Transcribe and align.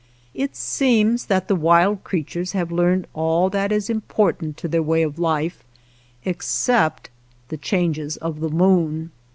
It 0.33 0.55
seems 0.55 1.27
that 1.27 1.47
the 1.47 1.55
wild 1.55 2.03
creatures 2.03 2.53
have 2.53 2.71
learned 2.71 3.05
all 3.13 3.51
that 3.51 3.71
is 3.71 3.87
im 3.87 4.01
portant 4.01 4.57
to 4.57 4.67
their 4.67 4.81
way 4.81 5.03
of 5.03 5.19
life 5.19 5.63
except 6.25 7.11
the 7.49 7.57
changes 7.57 8.17
of 8.17 8.39
the 8.39 8.49
moon. 8.49 9.11